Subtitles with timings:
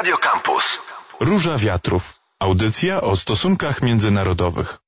[0.00, 0.64] Radio Campus.
[1.20, 2.20] Róża Wiatrów.
[2.38, 4.78] Audycja o stosunkach międzynarodowych.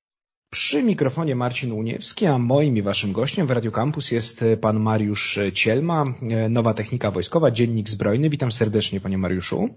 [0.51, 5.39] Przy mikrofonie Marcin Uniewski, a moim i waszym gościem w Radio Campus jest pan Mariusz
[5.55, 6.05] Cielma,
[6.51, 8.31] Nowa Technika Wojskowa, Dziennik Zbrojny.
[8.31, 9.69] Witam serdecznie panie Mariuszu.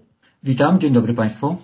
[0.42, 1.56] Witam, dzień dobry państwu.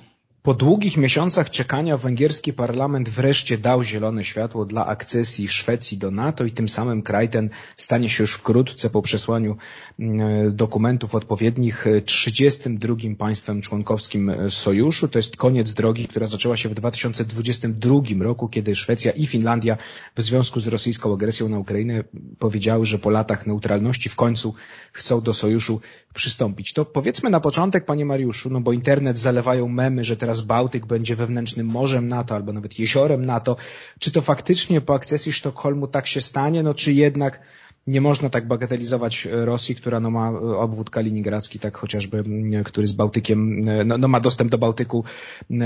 [0.43, 6.45] Po długich miesiącach czekania węgierski parlament wreszcie dał zielone światło dla akcesji Szwecji do NATO
[6.45, 9.57] i tym samym kraj ten stanie się już wkrótce po przesłaniu
[9.99, 15.09] mm, dokumentów odpowiednich 32 państwem członkowskim sojuszu.
[15.09, 19.77] To jest koniec drogi, która zaczęła się w 2022 roku, kiedy Szwecja i Finlandia
[20.17, 22.05] w związku z rosyjską agresją na Ukrainę
[22.39, 24.55] powiedziały, że po latach neutralności w końcu
[24.93, 25.81] chcą do sojuszu
[26.15, 26.73] przystąpić.
[26.73, 30.87] To powiedzmy na początek, panie Mariuszu, no bo internet zalewają memy, że teraz teraz Bałtyk
[30.87, 33.57] będzie wewnętrznym morzem NATO albo nawet jeziorem NATO.
[33.99, 37.41] Czy to faktycznie po akcesji Sztokholmu tak się stanie, no czy jednak
[37.87, 42.25] nie można tak bagatelizować Rosji, która no ma obwód kaliningradzki, tak chociażby,
[42.65, 45.05] który z Bałtykiem, no, no ma dostęp do Bałtyku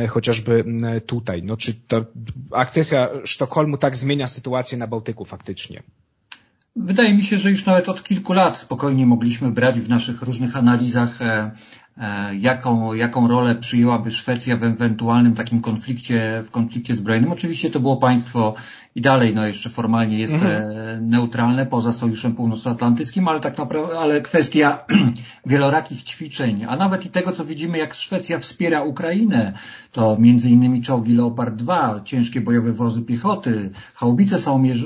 [0.09, 0.65] chociażby
[1.07, 1.43] tutaj.
[1.43, 2.05] No czy to
[2.51, 5.83] akcesja Sztokholmu tak zmienia sytuację na Bałtyku faktycznie?
[6.77, 10.57] Wydaje mi się, że już nawet od kilku lat spokojnie mogliśmy brać w naszych różnych
[10.57, 11.51] analizach e,
[11.86, 11.86] E,
[12.41, 17.33] jaką, jaką rolę przyjęłaby Szwecja w ewentualnym takim konflikcie, w konflikcie zbrojnym.
[17.33, 18.55] Oczywiście to było państwo
[18.97, 20.63] i dalej, no jeszcze formalnie jest mhm.
[20.63, 24.79] E, neutralne poza Sojuszem Północnoatlantyckim, ale tak naprawdę, ale kwestia
[25.47, 29.53] wielorakich ćwiczeń, a nawet i tego, co widzimy, jak Szwecja wspiera Ukrainę,
[29.93, 34.39] to między innymi czołgi Leopard 2, ciężkie bojowe wozy piechoty, chałubice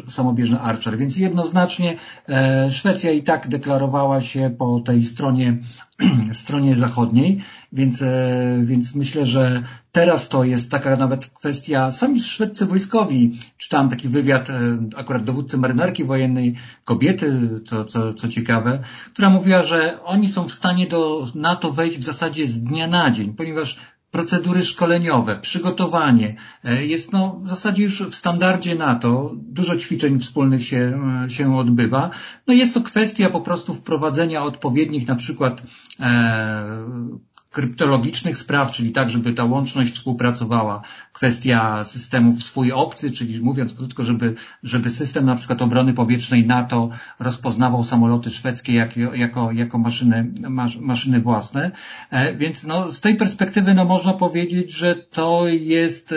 [0.09, 1.97] samobieżne Archer, więc jednoznacznie
[2.29, 5.57] e, Szwecja i tak deklarowała się po tej stronie
[6.33, 7.41] stronie zachodniej,
[7.73, 9.63] więc, e, więc myślę, że
[9.93, 15.59] teraz to jest taka nawet kwestia, sami szwedzcy wojskowi, czytałem taki wywiad e, akurat dowódcy
[15.59, 21.27] marynarki wojennej, kobiety, co, co, co ciekawe, która mówiła, że oni są w stanie do
[21.35, 23.79] NATO wejść w zasadzie z dnia na dzień, ponieważ
[24.11, 30.67] procedury szkoleniowe, przygotowanie e, jest no w zasadzie już w standardzie NATO, dużo ćwiczeń wspólnych
[30.67, 32.11] się, e, się odbywa.
[32.47, 35.63] No jest to kwestia po prostu wprowadzenia odpowiednich na przykład
[36.01, 43.75] e, kryptologicznych spraw, czyli tak, żeby ta łączność współpracowała, kwestia systemów swój obcy, czyli mówiąc
[43.75, 49.79] krótko, żeby, żeby system na przykład obrony powietrznej NATO rozpoznawał samoloty szwedzkie jako, jako, jako
[49.79, 50.33] maszyny,
[50.81, 51.71] maszyny własne.
[52.11, 56.17] E, więc no, z tej perspektywy no, można powiedzieć, że to jest e,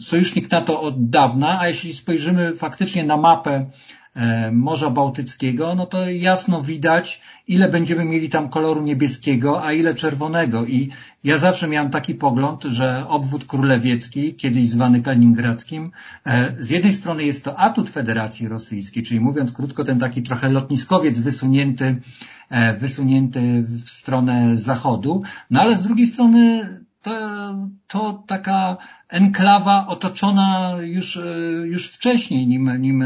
[0.00, 3.70] sojusznik NATO od dawna, a jeśli spojrzymy faktycznie na mapę
[4.52, 10.66] Morza Bałtyckiego, no to jasno widać, ile będziemy mieli tam koloru niebieskiego, a ile czerwonego.
[10.66, 10.90] I
[11.24, 15.90] ja zawsze miałem taki pogląd, że obwód królewiecki, kiedyś zwany kaliningradzkim,
[16.26, 20.48] e, z jednej strony jest to atut Federacji Rosyjskiej, czyli mówiąc krótko, ten taki trochę
[20.48, 22.00] lotniskowiec wysunięty,
[22.50, 26.83] e, wysunięty w stronę zachodu, no ale z drugiej strony
[27.86, 28.76] to, taka
[29.08, 31.20] enklawa otoczona już, e,
[31.66, 33.04] już wcześniej, nim, nim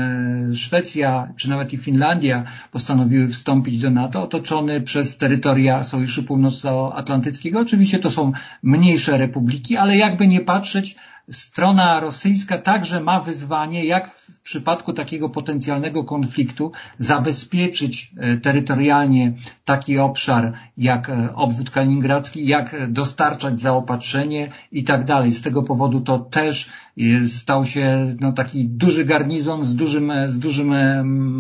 [0.54, 7.60] Szwecja czy nawet i Finlandia postanowiły wstąpić do NATO, otoczony przez terytoria Sojuszu Północnoatlantyckiego.
[7.60, 8.32] Oczywiście to są
[8.62, 10.96] mniejsze republiki, ale jakby nie patrzeć,
[11.30, 19.32] strona rosyjska także ma wyzwanie, jak w przypadku takiego potencjalnego konfliktu zabezpieczyć e, terytorialnie
[19.64, 25.32] taki obszar jak e, obwód kaliningradzki, jak dostarczać zaopatrzenie i tak dalej.
[25.32, 26.68] Z tego powodu to też
[26.98, 30.74] e, stał się no, taki duży garnizon z dużym, z dużym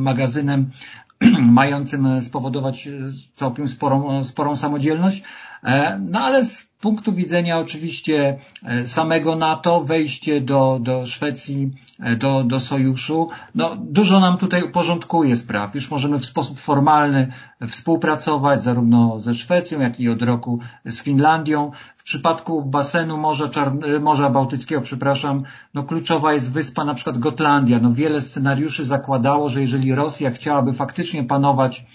[0.02, 0.70] magazynem
[1.60, 2.88] mającym spowodować
[3.34, 5.22] całkiem sporą, sporą samodzielność.
[6.00, 11.68] No ale z punktu widzenia oczywiście e, samego NATO, wejście do, do Szwecji,
[12.00, 15.74] e, do, do sojuszu, no dużo nam tutaj porządkuje spraw.
[15.74, 17.32] Już możemy w sposób formalny
[17.68, 21.70] współpracować zarówno ze Szwecją, jak i od roku z Finlandią.
[21.96, 25.42] W przypadku basenu Morza, Czarn Morza Bałtyckiego, przepraszam,
[25.74, 27.78] no kluczowa jest wyspa na przykład Gotlandia.
[27.80, 31.86] No wiele scenariuszy zakładało, że jeżeli Rosja chciałaby faktycznie panować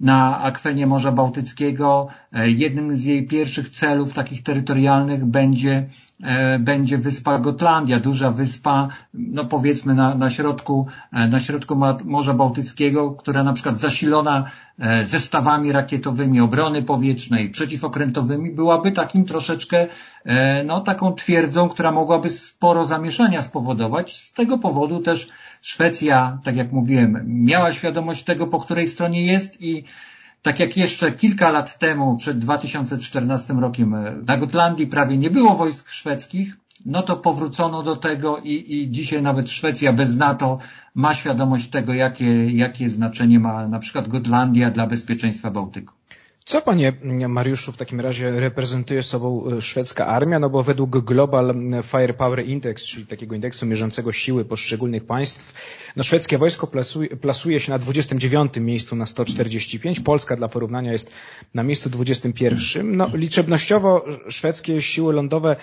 [0.00, 2.08] na akwenie Morza Bałtyckiego.
[2.32, 5.86] E, jednym z jej pierwszych celów takich terytorialnych będzie
[6.22, 12.34] e, będzie wyspa Gotlandia, duża wyspa, no powiedzmy na, na środku, e, na środku Morza
[12.34, 14.50] Bałtyckiego, która na przykład zasilona
[15.02, 19.86] zestawami rakietowymi obrony powietrznej, przeciwokrętowymi, byłaby takim troszeczkę,
[20.66, 24.16] no taką twierdzą, która mogłaby sporo zamieszania spowodować.
[24.16, 25.28] Z tego powodu też
[25.62, 29.84] Szwecja, tak jak mówiłem, miała świadomość tego, po której stronie jest i
[30.42, 33.96] tak jak jeszcze kilka lat temu, przed 2014 rokiem,
[34.26, 36.56] na Gotlandii prawie nie było wojsk szwedzkich,
[36.86, 40.58] no to powrócono do tego i, i dzisiaj nawet Szwecja bez NATO
[40.94, 45.97] ma świadomość tego, jakie, jakie znaczenie ma na przykład Gotlandia dla bezpieczeństwa Bałtyku.
[46.48, 46.92] Co panie
[47.28, 50.38] Mariuszu w takim razie reprezentuje sobą e, szwedzka armia?
[50.38, 55.52] No bo według Global Firepower Index, czyli takiego indeksu mierzącego siły poszczególnych państw,
[55.96, 60.00] no szwedzkie wojsko plasuje, plasuje się na 29 miejscu na 145.
[60.00, 61.10] Polska dla porównania jest
[61.54, 62.96] na miejscu 21.
[62.96, 65.56] No liczebnościowo szwedzkie siły lądowe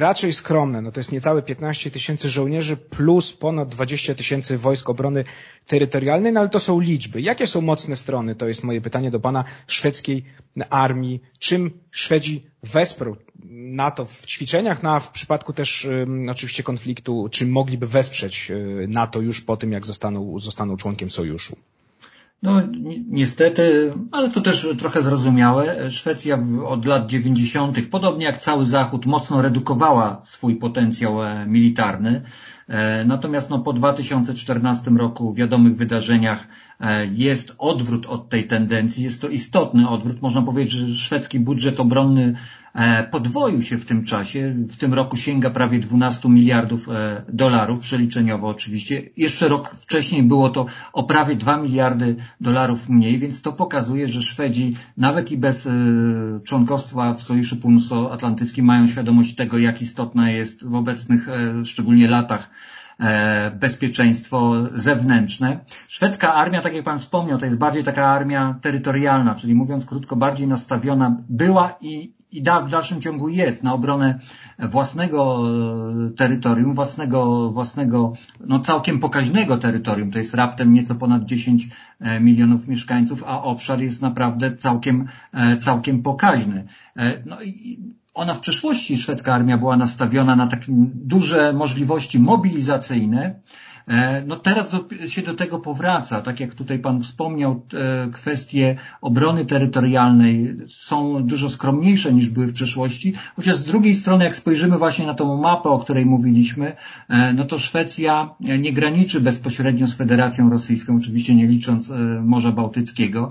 [0.00, 0.82] raczej skromne.
[0.82, 5.24] No to jest niecałe 15 tysięcy żołnierzy plus ponad 20 tysięcy wojsk obrony
[5.66, 7.20] terytorialnej, no ale to są liczby.
[7.20, 8.34] Jakie są mocne strony?
[8.34, 10.24] To jest moje pytanie do pana szwedzkiej
[10.70, 11.20] armii.
[11.38, 13.16] Czym Szwedzi wesprą
[13.50, 18.86] NATO w ćwiczeniach, no a w przypadku też um, oczywiście konfliktu, czym mogliby wesprzeć y,
[18.88, 21.56] NATO już po tym, jak zostaną, zostaną członkiem sojuszu?
[22.42, 22.62] No
[23.06, 25.90] niestety, ale to też trochę zrozumiałe.
[25.90, 32.22] Szwecja od lat 90., podobnie jak cały Zachód, mocno redukowała swój potencjał e, militarny.
[32.68, 36.48] E, natomiast no, po 2014 roku w wiadomych wydarzeniach
[36.80, 39.04] e, jest odwrót od tej tendencji.
[39.04, 40.22] Jest to istotny odwrót.
[40.22, 42.34] Można powiedzieć, że szwedzki budżet obronny
[43.10, 44.54] podwoił się w tym czasie.
[44.70, 49.02] W tym roku sięga prawie 12 miliardów e, dolarów, przeliczeniowo oczywiście.
[49.16, 54.22] Jeszcze rok wcześniej było to o prawie 2 miliardy dolarów mniej, więc to pokazuje, że
[54.22, 55.70] Szwedzi nawet i bez e,
[56.44, 61.28] członkostwa w Sojuszu Północnoatlantyckim mają świadomość tego, jak istotna jest w obecnych
[61.64, 62.50] szczególnie latach
[63.60, 65.60] bezpieczeństwo zewnętrzne.
[65.88, 70.16] Szwedzka armia, tak jak Pan wspomniał, to jest bardziej taka armia terytorialna, czyli mówiąc krótko,
[70.16, 74.18] bardziej nastawiona była i, i da, w dalszym ciągu jest na obronę
[74.58, 75.42] własnego
[76.06, 80.10] e, terytorium, własnego, własnego, no całkiem pokaźnego terytorium.
[80.10, 85.56] To jest raptem nieco ponad 10 e, milionów mieszkańców, a obszar jest naprawdę całkiem, e,
[85.56, 86.64] całkiem pokaźny.
[87.26, 87.78] No i
[88.14, 93.40] ona w przeszłości, szwedzka armia była nastawiona na takie duże możliwości mobilizacyjne, E,
[94.26, 100.56] no teraz się do tego powraca, tak jak tutaj Pan wspomniał, e, kwestie obrony terytorialnej
[100.68, 105.14] są dużo skromniejsze niż były w przeszłości, chociaż z drugiej strony, jak spojrzymy właśnie na
[105.14, 106.72] tą mapę, o której mówiliśmy,
[107.08, 111.92] e, no to Szwecja nie graniczy bezpośrednio z Federacją Rosyjską, oczywiście nie licząc
[112.22, 113.30] Morza Bałtyckiego,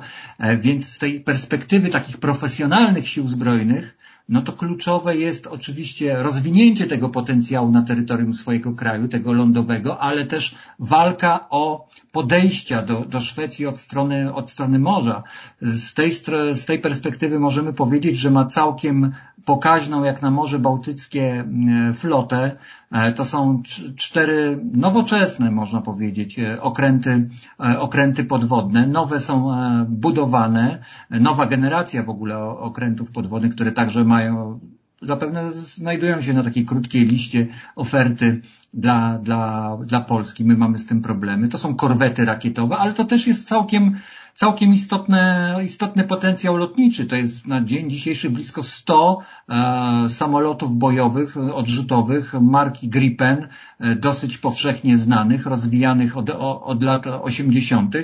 [0.57, 3.95] więc z tej perspektywy takich profesjonalnych sił zbrojnych,
[4.29, 10.25] no to kluczowe jest oczywiście rozwinięcie tego potencjału na terytorium swojego kraju, tego lądowego, ale
[10.25, 15.23] też walka o podejścia do, do Szwecji od strony, od strony morza.
[15.61, 16.11] Z tej,
[16.53, 19.11] z tej perspektywy możemy powiedzieć, że ma całkiem
[19.45, 21.45] pokaźną, jak na Morze Bałtyckie,
[21.93, 22.51] flotę.
[22.91, 23.63] E, to są
[23.95, 27.29] cztery nowoczesne, można powiedzieć, e, okręty,
[27.59, 28.87] e, okręty podwodne.
[28.87, 29.51] Nowe są
[29.87, 30.79] budowane.
[31.09, 34.59] Nowa generacja w ogóle okrętów podwodnych, które także mają
[35.01, 38.41] zapewne znajdują się na takiej krótkiej liście oferty
[38.73, 40.45] dla, dla, dla Polski.
[40.45, 41.47] My mamy z tym problemy.
[41.47, 43.95] To są korwety rakietowe, ale to też jest całkiem
[44.35, 47.05] całkiem istotne, istotny potencjał lotniczy.
[47.05, 53.47] To jest na dzień dzisiejszy blisko 100 e, samolotów bojowych, odrzutowych marki Gripen,
[53.79, 56.29] e, dosyć powszechnie znanych, rozwijanych od,
[56.63, 57.95] od lat 80.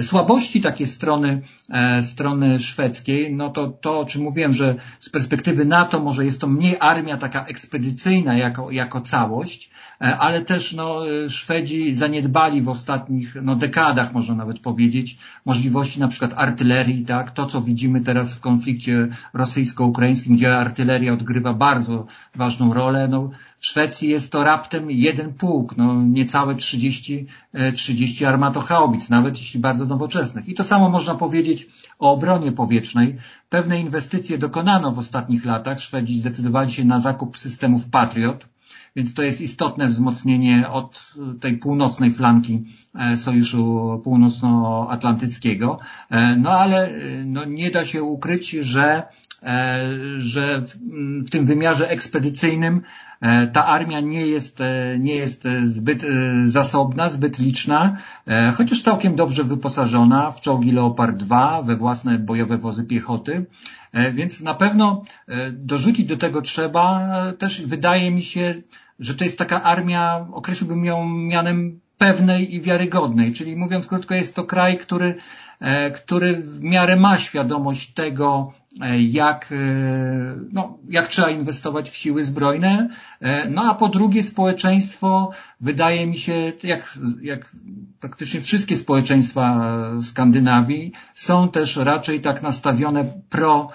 [0.00, 5.64] Słabości takie strony, e, strony szwedzkiej, no to to, o czym mówiłem, że z perspektywy
[5.64, 9.70] NATO może jest to mniej armia taka ekspedycyjna jako, jako całość,
[10.00, 15.18] E, ale też no, Szwedzi zaniedbali w ostatnich no, dekadach, można nawet powiedzieć,
[15.78, 21.54] możliwości na przykład artylerii, tak, to co widzimy teraz w konflikcie rosyjsko-ukraińskim, gdzie artyleria odgrywa
[21.54, 27.26] bardzo ważną rolę, no, w Szwecji jest to raptem jeden pułk, no niecałe 30,
[27.74, 30.48] 30 e, armatochaubic, nawet jeśli bardzo nowoczesnych.
[30.48, 31.66] I to samo można powiedzieć
[31.98, 33.16] o obronie powietrznej.
[33.48, 35.80] Pewne inwestycje dokonano w ostatnich latach.
[35.80, 38.46] Szwedzi zdecydowali się na zakup systemów Patriot,
[38.98, 42.64] więc to jest istotne wzmocnienie od tej północnej flanki
[42.94, 45.78] e, Sojuszu Północnoatlantyckiego.
[46.10, 49.02] E, no ale e, no, nie da się ukryć, że
[50.18, 50.76] że w,
[51.26, 52.82] w tym wymiarze ekspedycyjnym
[53.52, 54.58] ta armia nie jest,
[54.98, 56.04] nie jest zbyt
[56.44, 57.96] zasobna, zbyt liczna,
[58.54, 63.46] chociaż całkiem dobrze wyposażona w czołgi Leopard 2, we własne bojowe wozy piechoty,
[64.12, 65.04] więc na pewno
[65.52, 67.08] dorzucić do tego trzeba.
[67.38, 68.54] Też wydaje mi się
[68.98, 74.36] że to jest taka armia, określiłbym ją mianem pewnej i wiarygodnej, czyli mówiąc krótko, jest
[74.36, 75.14] to kraj, który,
[75.60, 78.57] e, który w miarę ma świadomość tego, e,
[78.98, 79.56] jak, e,
[80.52, 82.88] no, jak trzeba inwestować w siły zbrojne.
[83.50, 87.50] No a po drugie społeczeństwo, wydaje mi się, jak, jak
[88.00, 89.60] praktycznie wszystkie społeczeństwa
[90.02, 93.68] Skandynawii, są też raczej tak nastawione pro,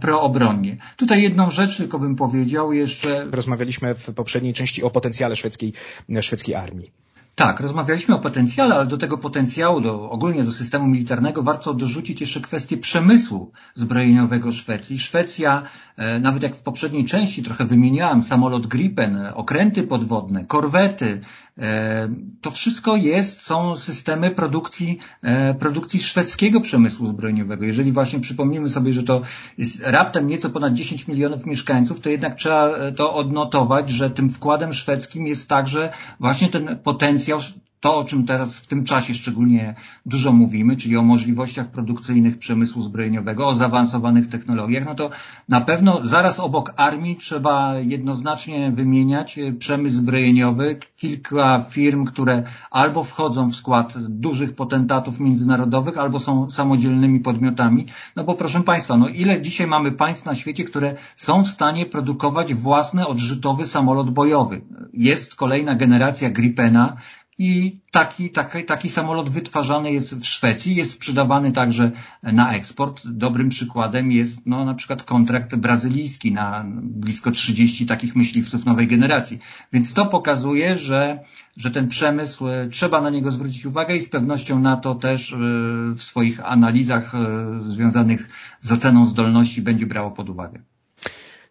[0.00, 0.76] proobronnie.
[0.96, 3.26] Tutaj jedną rzecz tylko bym powiedział jeszcze.
[3.30, 5.72] Rozmawialiśmy w poprzedniej części o potencjale szwedzkiej,
[6.20, 7.05] szwedzkiej armii.
[7.36, 12.20] Tak, rozmawialiśmy o potencjale, ale do tego potencjału, do, ogólnie do systemu militarnego warto dorzucić
[12.20, 14.98] jeszcze kwestię przemysłu zbrojeniowego Szwecji.
[14.98, 15.62] Szwecja,
[15.96, 21.20] e, nawet jak w poprzedniej części trochę wymieniałem, samolot Gripen, okręty podwodne, korwety,
[22.40, 27.64] to wszystko jest, są systemy produkcji, e, produkcji szwedzkiego przemysłu zbrojeniowego.
[27.64, 29.22] Jeżeli właśnie przypomnimy sobie, że to
[29.58, 34.72] jest raptem nieco ponad 10 milionów mieszkańców, to jednak trzeba to odnotować, że tym wkładem
[34.72, 37.40] szwedzkim jest także właśnie ten potencjał
[37.80, 39.74] to, o czym teraz w tym czasie szczególnie
[40.06, 45.10] dużo mówimy, czyli o możliwościach produkcyjnych przemysłu zbrojeniowego, o zaawansowanych technologiach, no to
[45.48, 53.50] na pewno zaraz obok armii trzeba jednoznacznie wymieniać przemysł zbrojeniowy, kilka firm, które albo wchodzą
[53.50, 57.86] w skład dużych potentatów międzynarodowych, albo są samodzielnymi podmiotami.
[58.16, 61.86] No bo proszę Państwa, no ile dzisiaj mamy państw na świecie, które są w stanie
[61.86, 64.60] produkować własny odrzutowy samolot bojowy?
[64.92, 66.96] Jest kolejna generacja Gripena,
[67.38, 71.90] i taki, taki, taki samolot wytwarzany jest w Szwecji, jest sprzedawany także
[72.22, 73.02] na eksport.
[73.04, 79.38] Dobrym przykładem jest no, na przykład kontrakt brazylijski na blisko 30 takich myśliwców nowej generacji.
[79.72, 81.18] Więc to pokazuje, że,
[81.56, 85.32] że ten przemysł, e, trzeba na niego zwrócić uwagę i z pewnością na to też
[85.32, 85.36] e,
[85.94, 87.18] w swoich analizach e,
[87.70, 88.28] związanych
[88.60, 90.62] z oceną zdolności będzie brało pod uwagę.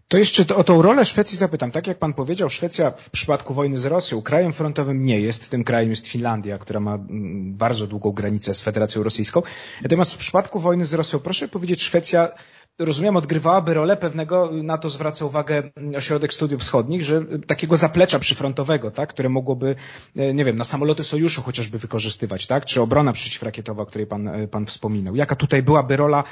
[0.08, 1.72] To jeszcze o tą rolę Szwecji zapytam.
[1.72, 5.50] Tak jak pan powiedział, Szwecja w przypadku wojny z Rosją krajem frontowym nie jest.
[5.50, 9.42] Tym krajem jest Finlandia, która ma mm, bardzo długą granicę z Federacją Rosyjską.
[9.82, 12.30] Natomiast w przypadku wojny z Rosją, proszę powiedzieć, Szwecja
[12.80, 15.64] rozumiem, odgrywałaby rolę pewnego, na to zwraca uwagę
[15.98, 19.76] Ośrodek Studiów Wschodnich, że takiego zaplecza przyfrontowego, tak, które mogłoby,
[20.16, 24.28] e, nie wiem, na samoloty sojuszu chociażby wykorzystywać, tak, czy obrona przeciwrakietowa, o której pan,
[24.28, 25.16] e, pan wspominał.
[25.16, 26.24] Jaka tutaj byłaby rola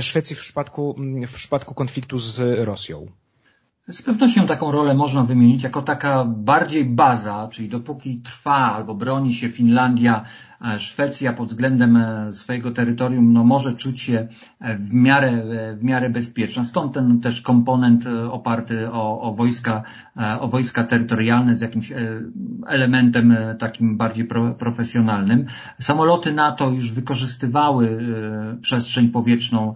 [0.00, 3.06] Szwecji w przypadku, w przypadku konfliktu z Rosją?
[3.88, 9.34] Z pewnością taką rolę można wymienić jako taka bardziej baza, czyli dopóki trwa albo broni
[9.34, 10.24] się Finlandia
[10.78, 14.28] Szwecja pod względem e, swojego terytorium no, może czuć się
[14.60, 16.64] e, w miarę, e, w miarę bezpieczna.
[16.64, 19.82] Stąd ten też komponent oparty o, o, wojska,
[20.40, 21.92] o wojska terytorialne z jakimś
[22.66, 25.46] elementem takim bardziej pro, profesjonalnym.
[25.80, 27.98] Samoloty NATO już wykorzystywały
[28.60, 29.74] przestrzeń powietrzną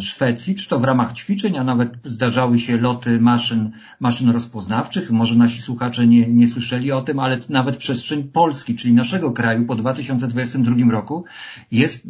[0.00, 3.70] Szwecji, czy to w ramach ćwiczeń, a nawet zdarzały się loty maszyn,
[4.00, 5.10] maszyn rozpoznawczych.
[5.10, 9.66] Może nasi słuchacze nie, nie słyszeli o tym, ale nawet przestrzeń Polski, czyli naszego kraju
[9.66, 11.24] pod 2022 roku
[11.70, 12.08] jest e,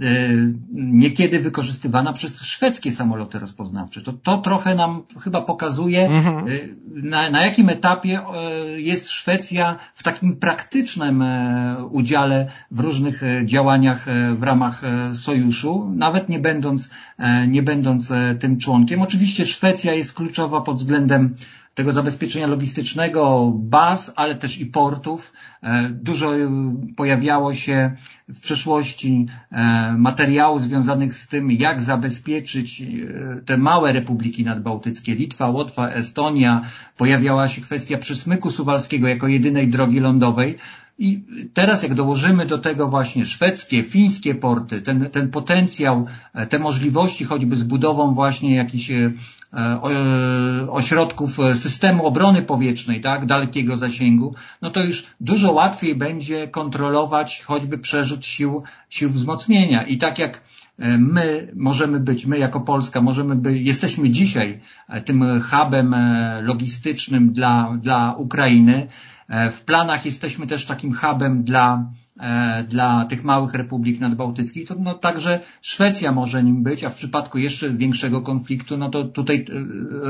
[0.73, 4.01] niekiedy wykorzystywana przez szwedzkie samoloty rozpoznawcze.
[4.01, 6.37] To, to trochę nam chyba pokazuje, mhm.
[6.37, 6.51] E,
[6.87, 11.25] na, na jakim etapie e, jest Szwecja w takim praktycznym
[11.91, 16.91] udziale w różnych działaniach w ramach sojuszu, nawet nie będąc,
[17.49, 19.03] nie będąc tym członkiem.
[19.03, 21.35] Oczywiście Szwecja jest kluczowa pod względem
[21.75, 25.33] tego zabezpieczenia logistycznego baz, ale też i portów.
[25.63, 26.51] E, dużo e,
[26.97, 27.97] pojawiało się
[28.29, 32.83] w przeszłości e, materiałów związanych z tym, jak zabezpieczyć
[33.47, 36.63] te małe republiki nadbałtyckie, Litwa, Łotwa, Estonia.
[36.97, 40.59] Pojawiała się kwestia przysmyku suwalskiego jako jedynej drogi lądowej.
[40.99, 41.25] I
[41.55, 46.07] teraz jak dołożymy do tego właśnie szwedzkie, fińskie porty, ten, ten potencjał,
[46.49, 48.91] te możliwości choćby z budową właśnie jakichś
[50.69, 57.79] ośrodków systemu obrony powietrznej, tak, dalekiego zasięgu, no to już dużo łatwiej będzie kontrolować choćby
[57.79, 59.83] przerzut sił, sił wzmocnienia.
[59.83, 60.41] I tak jak
[60.79, 64.59] e, my możemy być, my jako Polska możemy być, jesteśmy dzisiaj
[65.05, 65.95] tym hubem
[66.43, 68.87] logistycznym dla, dla Ukrainy,
[69.53, 71.85] w planach jesteśmy też takim hubem dla
[72.21, 76.95] E, dla tych małych republik nadbałtyckich, to no, także Szwecja może nim być, a w
[76.95, 79.43] przypadku jeszcze większego konfliktu, no to tutaj e,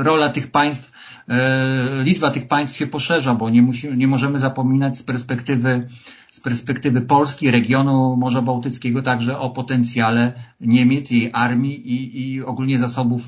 [0.03, 0.91] rola tych państw,
[1.27, 5.87] e, liczba tych państw się poszerza, bo nie, musimy, nie możemy zapominać z perspektywy,
[6.31, 12.79] z perspektywy Polski, regionu Morza Bałtyckiego także o potencjale Niemiec, jej armii i, i ogólnie
[12.79, 13.27] zasobów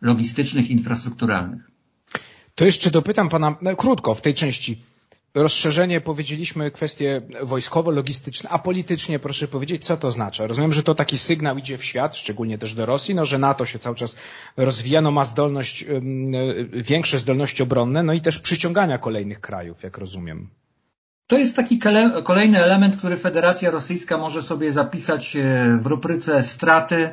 [0.00, 1.70] logistycznych, infrastrukturalnych.
[2.54, 4.78] To jeszcze dopytam Pana no, krótko w tej części
[5.34, 10.46] rozszerzenie, powiedzieliśmy, kwestie wojskowo-logistyczne, a politycznie proszę powiedzieć, co to znaczy?
[10.46, 13.66] Rozumiem, że to taki sygnał idzie w świat, szczególnie też do Rosji, no, że NATO
[13.66, 14.16] się cały czas
[14.56, 15.84] rozwija, no, ma zdolność,
[16.72, 20.50] większe zdolności obronne, no i też przyciągania kolejnych krajów, jak rozumiem.
[21.26, 21.78] To jest taki
[22.24, 27.10] kolejny element, który Federacja Rosyjska może sobie zapisać e, w rubryce straty,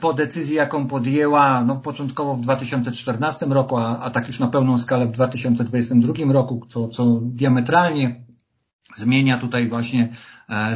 [0.00, 4.78] po decyzji, jaką podjęła no, początkowo w 2014 roku, a, a tak już na pełną
[4.78, 8.26] skalę w 2022 roku, co, co diametralnie
[8.96, 10.08] zmienia tutaj właśnie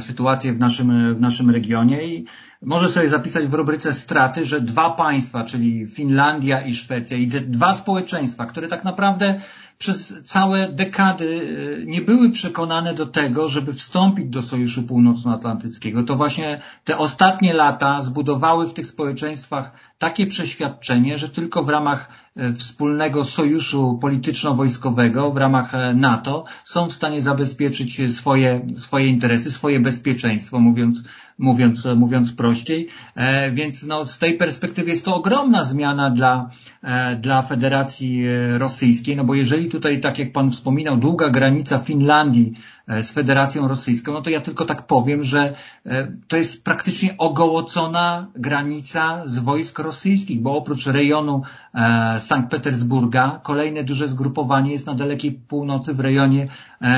[0.00, 2.04] sytuację w naszym, w naszym regionie.
[2.04, 2.26] I
[2.62, 7.74] może sobie zapisać w rubryce straty, że dwa państwa, czyli Finlandia i Szwecja i dwa
[7.74, 9.40] społeczeństwa, które tak naprawdę
[9.80, 16.02] przez całe dekady y, nie były przekonane do tego, żeby wstąpić do Sojuszu Północnoatlantyckiego.
[16.02, 22.08] To właśnie te ostatnie lata zbudowały w tych społeczeństwach takie przeświadczenie, że tylko w ramach
[22.08, 29.50] e, wspólnego sojuszu polityczno-wojskowego, w ramach e, NATO są w stanie zabezpieczyć swoje, swoje interesy,
[29.50, 31.02] swoje bezpieczeństwo, mówiąc,
[31.38, 32.88] mówiąc, mówiąc prościej.
[33.14, 36.50] E, więc no, z tej perspektywy jest to ogromna zmiana dla,
[37.20, 38.24] dla Federacji
[38.58, 43.68] Rosyjskiej, no bo jeżeli tutaj, tak jak Pan wspominał, długa granica Finlandii E, z Federacją
[43.68, 45.54] Rosyjską, no to ja tylko tak powiem, że
[45.86, 51.42] e, to jest praktycznie ogołocona granica z wojsk rosyjskich, bo oprócz rejonu
[51.74, 56.48] e, Sankt Petersburga kolejne duże zgrupowanie jest na dalekiej północy w rejonie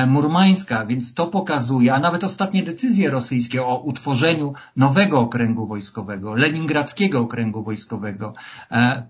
[0.07, 7.21] Murmańska, więc to pokazuje, a nawet ostatnie decyzje rosyjskie o utworzeniu nowego okręgu wojskowego, leningradzkiego
[7.21, 8.35] okręgu wojskowego,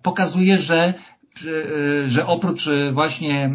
[0.03, 1.22] pokazuje, że E,
[2.07, 3.51] że oprócz e, właśnie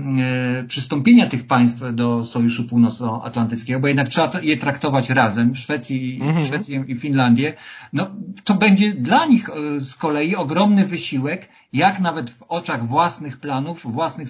[0.60, 6.46] e, przystąpienia tych państw do Sojuszu Północnoatlantyckiego, bo jednak trzeba je traktować razem, Szwecji, mhm.
[6.46, 7.54] Szwecję i Finlandię,
[7.94, 8.12] no
[8.44, 14.28] to będzie dla nich z kolei ogromny wysiłek, jak nawet w oczach własnych planów, własnych,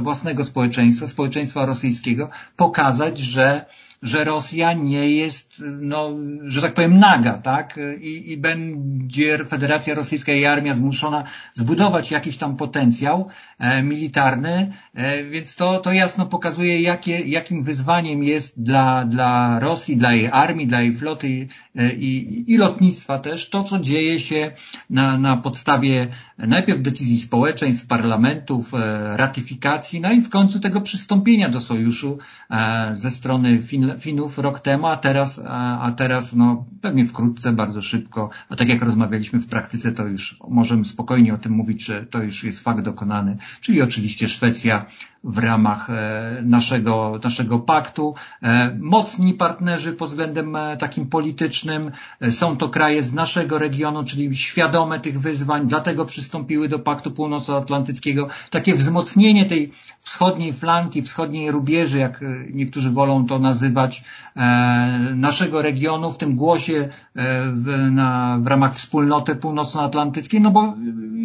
[0.00, 3.64] własnego społeczeństwa, społeczeństwa rosyjskiego, pokazać, że
[4.02, 5.47] że Rosja nie jest,
[5.80, 6.10] no,
[6.46, 7.78] że tak powiem, naga, tak?
[8.00, 11.24] I, I będzie Federacja Rosyjska i armia zmuszona
[11.54, 18.22] zbudować jakiś tam potencjał e, militarny, e, więc to, to jasno pokazuje, jakie, jakim wyzwaniem
[18.22, 21.46] jest dla, dla Rosji, dla jej armii, dla jej floty
[21.76, 24.52] e, i, i lotnictwa też to, co dzieje się
[24.90, 28.72] na, na podstawie najpierw decyzji społeczeństw, parlamentów,
[29.16, 32.18] ratyfikacji, no i w końcu tego przystąpienia do sojuszu
[32.92, 37.82] ze strony Fin Finów rok temu, a teraz, a, a teraz no pewnie wkrótce, bardzo
[37.82, 42.06] szybko, a tak jak rozmawialiśmy w praktyce, to już możemy spokojnie o tym mówić, że
[42.06, 44.86] to już jest fakt dokonany, czyli oczywiście Szwecja
[45.24, 48.14] w ramach e, naszego, naszego paktu.
[48.42, 51.90] E, mocni partnerzy pod względem e, takim politycznym
[52.30, 58.28] są to kraje z naszego regionu, czyli świadome tych wyzwań, dlatego przystąpiły do Paktu Północnoatlantyckiego.
[58.50, 64.04] Takie wzmocnienie tej wschodniej flanki, wschodniej rubieży, jak niektórzy wolą to nazywać,
[65.14, 66.88] naszego regionu w tym głosie
[67.52, 70.74] w, na, w ramach wspólnoty północnoatlantyckiej, no bo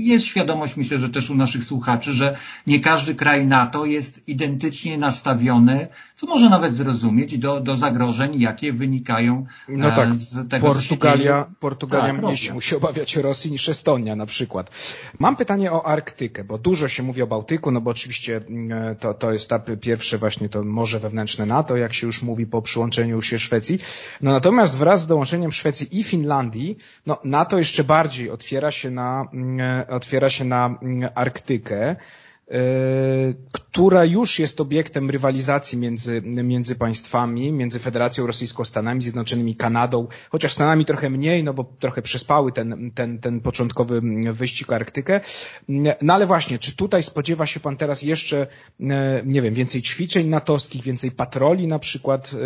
[0.07, 2.35] jest świadomość, myślę, że też u naszych słuchaczy, że
[2.67, 5.87] nie każdy kraj NATO jest identycznie nastawiony,
[6.23, 12.13] co może nawet zrozumieć, do, do zagrożeń, jakie wynikają no tak, z tego, Portugalia, Portugalia
[12.13, 14.71] tak, mniej się musi obawiać Rosji niż Estonia na przykład.
[15.19, 19.13] Mam pytanie o Arktykę, bo dużo się mówi o Bałtyku, no bo oczywiście mm, to,
[19.13, 23.21] to jest ta pierwsze właśnie to morze wewnętrzne NATO, jak się już mówi po przyłączeniu
[23.21, 23.79] się Szwecji.
[24.21, 29.27] No natomiast wraz z dołączeniem Szwecji i Finlandii, no NATO jeszcze bardziej otwiera się na,
[29.33, 31.95] mm, otwiera się na mm, Arktykę.
[32.51, 40.07] E, która już jest obiektem rywalizacji między, między państwami, między Federacją Rosyjską, Stanami Zjednoczonymi, Kanadą,
[40.29, 44.01] chociaż Stanami trochę mniej, no bo trochę przespały ten, ten, ten początkowy
[44.33, 45.21] wyścig Arktykę.
[46.01, 48.47] No ale właśnie, czy tutaj spodziewa się Pan teraz jeszcze,
[48.79, 52.37] e, nie wiem, więcej ćwiczeń natowskich, więcej patroli na przykład, e,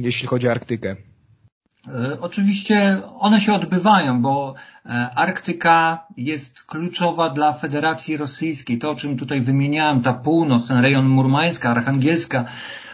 [0.00, 0.96] jeśli chodzi o Arktykę?
[1.88, 4.54] E, oczywiście one się odbywają, bo
[4.86, 8.78] e, Arktyka jest kluczowa dla Federacji Rosyjskiej.
[8.78, 12.44] To, o czym tutaj wymieniałem, ta północ, ten rejon Murmańska, Archangielska,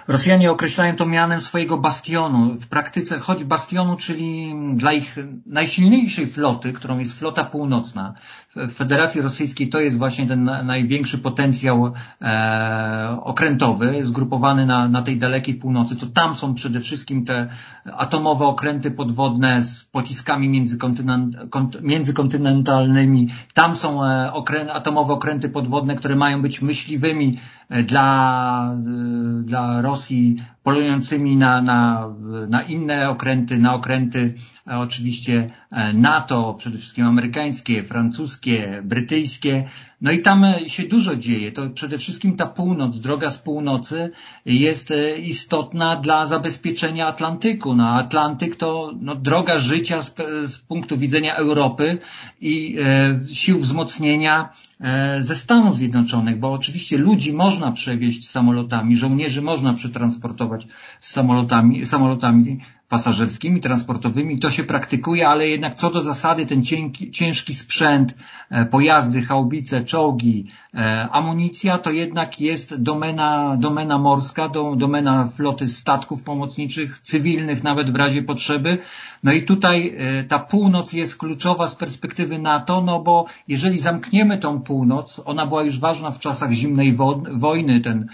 [0.09, 2.55] Rosjanie określają to mianem swojego bastionu.
[2.55, 8.15] W praktyce, choć bastionu, czyli dla ich najsilniejszej floty, którą jest flota północna.
[8.57, 11.93] W Federacji Rosyjskiej to jest właśnie ten największy potencjał
[12.23, 15.97] e, okrętowy, zgrupowany na, na tej dalekiej północy.
[15.97, 17.49] To tam są przede wszystkim te
[17.85, 21.37] atomowe okręty podwodne z pociskami międzykontynent,
[21.83, 23.29] międzykontynentalnymi.
[23.55, 27.39] Tam są e, okrę, atomowe okręty podwodne, które mają być myśliwymi
[27.69, 32.09] e, dla, e, dla Rosji polującymi na, na,
[32.49, 34.35] na inne okręty, na okręty
[34.67, 39.65] e, oczywiście e, NATO, przede wszystkim amerykańskie, francuskie, brytyjskie.
[40.01, 41.53] No i tam e, się dużo dzieje.
[41.53, 44.11] To przede wszystkim ta północ, droga z północy
[44.47, 47.75] jest istotna dla zabezpieczenia Atlantyku.
[47.75, 50.15] No, Atlantyk to no, droga życia z,
[50.47, 51.99] z punktu widzenia Europy
[52.41, 54.49] i e, sił wzmocnienia
[54.81, 60.67] e, ze Stanów Zjednoczonych, bo oczywiście ludzi można przewieźć samolotami, żołnierzy można przetransportować
[61.01, 64.39] samolotami, samolotami pasażerskimi, transportowymi.
[64.39, 68.15] To się praktykuje, ale jednak co do zasady ten cienki, ciężki sprzęt,
[68.51, 76.23] e, pojazdy, haubice, czołgi, e, amunicja to jednak jest domena, domena morska, domena floty statków
[76.23, 78.79] pomocniczych, cywilnych nawet w razie potrzeby.
[79.23, 84.39] No i tutaj e, ta północ jest kluczowa z perspektywy NATO, no bo jeżeli zamkniemy
[84.39, 86.97] tą północ, ona była już ważna w czasach zimnej
[87.33, 88.07] wojny, ten,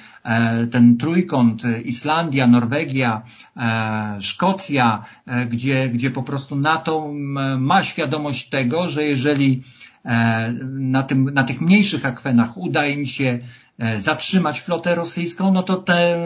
[0.70, 3.22] ten trójkąt Islandia, Norwegia,
[4.20, 5.04] Szkocja,
[5.48, 7.12] gdzie, gdzie po prostu NATO
[7.58, 9.62] ma świadomość tego, że jeżeli
[10.04, 15.62] e, na, tym, na tych mniejszych akwenach uda im się E, zatrzymać flotę rosyjską, no
[15.62, 16.16] to te,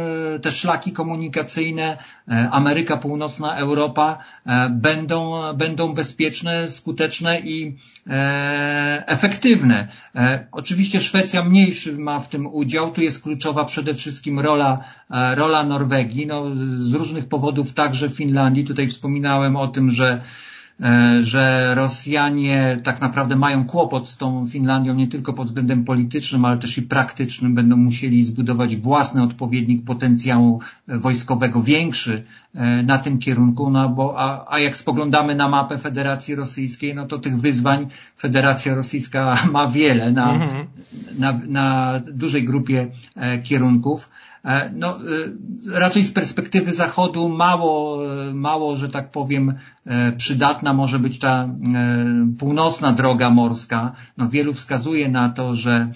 [0.42, 7.76] te szlaki komunikacyjne e, Ameryka Północna, Europa e, będą, będą bezpieczne, skuteczne i
[9.06, 9.88] efektywne.
[10.52, 12.92] Oczywiście Szwecja mniejszy ma w tym udział.
[12.92, 14.84] Tu jest kluczowa przede wszystkim rola,
[15.34, 16.26] rola Norwegii.
[16.26, 18.64] No, z różnych powodów także Finlandii.
[18.64, 20.20] Tutaj wspominałem o tym, że E,
[21.20, 26.58] że Rosjanie tak naprawdę mają kłopot z tą Finlandią nie tylko pod względem politycznym, ale
[26.58, 27.54] też i praktycznym.
[27.54, 32.22] Będą musieli zbudować własny odpowiednik potencjału wojskowego większy
[32.54, 37.06] e, na tym kierunku, no bo, a, a jak spoglądamy na mapę Federacji Rosyjskiej, no
[37.06, 37.86] to tych wyzwań
[38.18, 40.66] Federacja Rosyjska ma wiele na, mhm.
[41.18, 42.86] na, na dużej grupie
[43.16, 44.08] e, kierunków.
[44.46, 49.54] E, no, e, raczej z perspektywy Zachodu mało, e, mało, że tak powiem,
[50.16, 51.48] przydatna może być ta
[52.38, 53.92] północna droga morska.
[54.16, 55.90] No, wielu wskazuje na to, że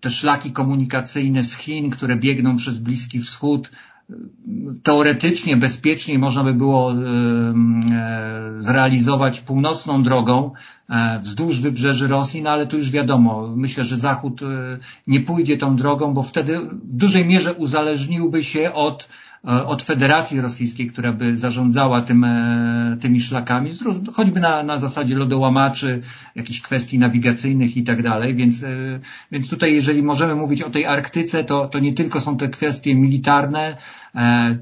[0.00, 3.70] te szlaki komunikacyjne z Chin, które biegną przez Bliski Wschód,
[4.82, 6.94] teoretycznie bezpieczniej można by było
[8.58, 10.50] zrealizować północną drogą
[10.90, 14.46] e, wzdłuż wybrzeży Rosji, no ale tu już wiadomo, myślę, że Zachód e,
[15.06, 20.40] nie pójdzie tą drogą, bo wtedy w dużej mierze uzależniłby się od E, od Federacji
[20.40, 23.70] Rosyjskiej, która by zarządzała tym, e, tymi szlakami,
[24.14, 26.02] choćby na, na zasadzie lodołamaczy,
[26.34, 28.98] jakichś kwestii nawigacyjnych i tak dalej, więc, e,
[29.32, 32.96] więc tutaj jeżeli możemy mówić o tej Arktyce, to, to nie tylko są te kwestie
[32.96, 33.76] militarne,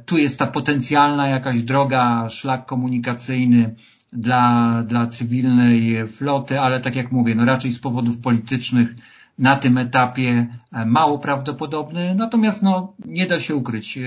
[0.06, 3.74] tu jest ta potencjalna jakaś droga, szlak komunikacyjny,
[4.12, 8.94] dla, dla cywilnej floty, ale tak jak mówię, no raczej z powodów politycznych
[9.38, 13.98] na tym etapie e, mało prawdopodobny, natomiast no, nie da się ukryć.
[13.98, 14.02] E,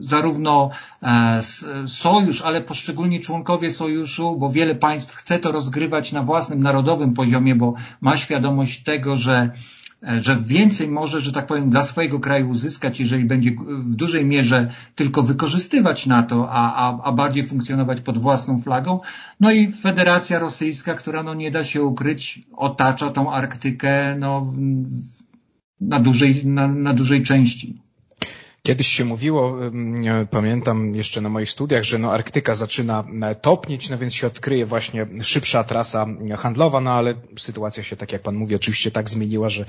[0.00, 0.70] zarówno
[1.02, 1.40] e,
[1.86, 7.54] sojusz, ale poszczególni członkowie sojuszu, bo wiele państw chce to rozgrywać na własnym narodowym poziomie,
[7.54, 9.50] bo ma świadomość tego, że
[10.20, 14.70] że więcej może, że tak powiem, dla swojego kraju uzyskać, jeżeli będzie w dużej mierze
[14.94, 19.00] tylko wykorzystywać NATO, a, a, a bardziej funkcjonować pod własną flagą.
[19.40, 24.52] No i Federacja Rosyjska, która no nie da się ukryć, otacza tą Arktykę no,
[25.80, 27.85] na, dużej, na, na dużej części.
[28.66, 29.56] Kiedyś się mówiło,
[30.30, 34.66] pamiętam jeszcze na moich studiach, że no Arktyka zaczyna e, topnieć, no więc się odkryje
[34.66, 36.06] właśnie szybsza trasa
[36.38, 39.64] handlowa, no ale sytuacja się, tak jak Pan mówi, oczywiście tak zmieniła, że,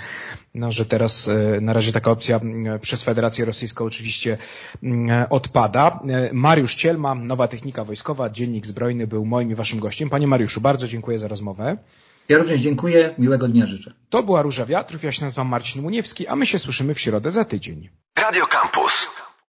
[0.55, 2.39] no, że teraz e, na razie taka opcja
[2.81, 4.37] przez Federację Rosyjską oczywiście
[5.29, 5.99] odpada.
[6.09, 10.09] E, Mariusz Cielma, Nowa Technika Wojskowa, Dziennik Zbrojny był moim i Waszym gościem.
[10.09, 11.77] Panie Mariuszu, bardzo dziękuję za rozmowę.
[12.29, 13.93] Ja również dziękuję, miłego dnia życzę.
[14.09, 17.31] To była Róża Wiatrów, ja się nazywam Marcin Muniewski, a my się słyszymy w środę
[17.31, 17.89] za tydzień.
[18.15, 19.07] Radio Campus.